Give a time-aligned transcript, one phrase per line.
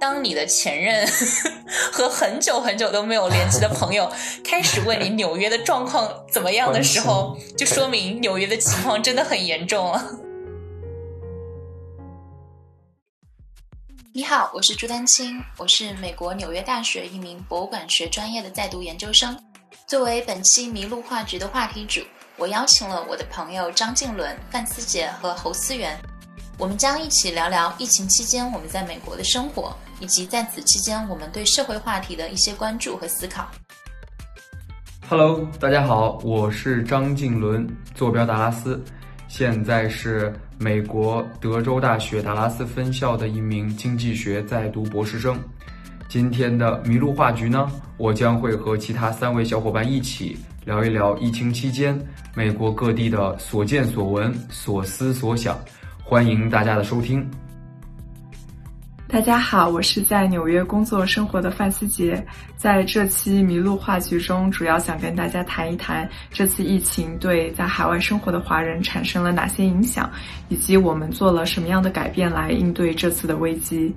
[0.00, 1.06] 当你的前任
[1.92, 4.10] 和很久很久都没有联系的朋友
[4.42, 10.02] 开始问你纽约的状况怎么样的时候 就说明纽约的情况真的很严重了。
[14.12, 19.38] 你好我是朱丹青我是美国纽约大学一名博物馆学专业的在读研究生。
[19.86, 22.00] 作为本期迷路话局的话题主
[22.36, 26.00] 我邀请了我的朋友张静伦范思杰和侯思源
[26.60, 33.50] 我们将一起聊聊疫情期间我们在美国的生活，以及在此期间我们对社会话题的一些关注和思考。
[35.08, 38.78] Hello，大家好，我是张静伦，坐标达拉斯。
[39.26, 45.42] 现在是美国德州大学达拉斯分校的一名经济学在读博士生。
[46.10, 51.98] 今天的麋鹿话局呢，我将会和其他三位小伙伴一起聊一聊疫情期间
[52.34, 55.58] 美国各地的所见所闻、所思所想。
[56.10, 57.24] 欢迎大家的收听。
[59.06, 62.20] 大家好，我是在纽约工作生活的范思杰，
[62.56, 70.10] 在这期麋鹿话剧中，主要想跟大家谈一谈这次疫情对在海外生活的华人产生了哪些影响，
[70.48, 73.94] 以及我们做了什么样的改变来应对这次的危机。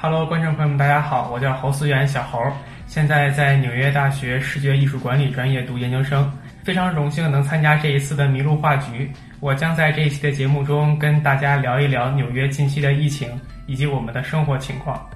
[0.00, 2.40] Hello，观众朋友们，大家好，我叫侯思源，小侯，
[2.88, 6.28] 现在在纽约大学视觉艺术管理专业读研究生，
[6.64, 9.08] 非常荣幸能参加这一次的麋鹿话局。
[9.38, 13.40] 我将在这一期的节目中跟大家聊一聊纽约近期的疫情。
[13.68, 15.08] 以及我们的生活情况。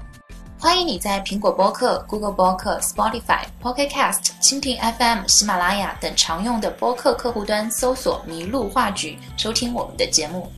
[0.58, 10.52] 欢迎你在苹果播客、Google 播客、Spotify、Pocket Cast、蜻蜓 FM、喜马拉雅等常用的播客客户端搜索“麋鹿话剧”，收听我们的节目。